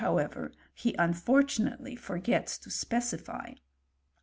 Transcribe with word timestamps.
ever, 0.03 0.51
he 0.73 0.95
unfortunately 0.97 1.95
forgets 1.95 2.57
to 2.57 2.71
specify. 2.71 3.53